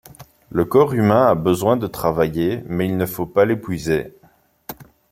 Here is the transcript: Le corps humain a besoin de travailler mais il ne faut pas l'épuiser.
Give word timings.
Le 0.49 0.65
corps 0.65 0.95
humain 0.95 1.27
a 1.27 1.35
besoin 1.35 1.77
de 1.77 1.85
travailler 1.85 2.63
mais 2.65 2.87
il 2.87 2.97
ne 2.97 3.05
faut 3.05 3.27
pas 3.27 3.45
l'épuiser. 3.45 4.15